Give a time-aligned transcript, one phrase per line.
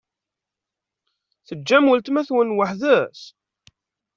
[1.47, 3.21] Teǧǧam weltma-twen weḥd-s?